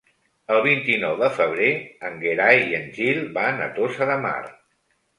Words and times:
El 0.53 0.63
vint-i-nou 0.67 1.13
de 1.19 1.29
febrer 1.35 1.69
en 2.11 2.19
Gerai 2.25 2.65
i 2.65 2.75
en 2.81 2.91
Gil 2.99 3.23
van 3.39 3.65
a 3.67 3.73
Tossa 3.81 4.13
de 4.15 4.21
Mar. 4.29 4.39